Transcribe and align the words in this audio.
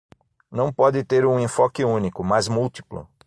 não 0.51 0.73
pode 0.73 1.03
ter 1.03 1.27
um 1.27 1.39
enfoque 1.39 1.85
único, 1.85 2.23
mas 2.23 2.47
múltiplo. 2.47 3.07